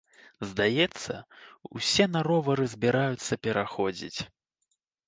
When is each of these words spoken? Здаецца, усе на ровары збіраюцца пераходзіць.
Здаецца, 0.51 1.15
усе 1.81 2.09
на 2.17 2.25
ровары 2.29 2.65
збіраюцца 2.73 3.33
пераходзіць. 3.47 4.19